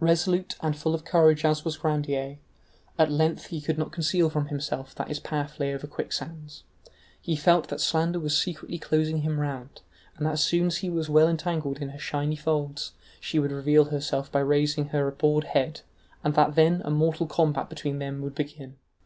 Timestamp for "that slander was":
7.68-8.40